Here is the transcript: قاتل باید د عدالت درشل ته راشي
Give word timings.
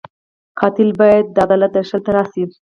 قاتل 0.59 0.89
باید 0.99 1.25
د 1.31 1.37
عدالت 1.45 1.71
درشل 1.75 2.01
ته 2.05 2.11
راشي 2.15 2.43